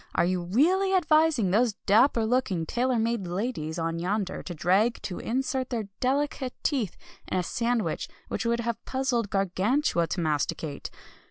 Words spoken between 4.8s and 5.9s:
to insert their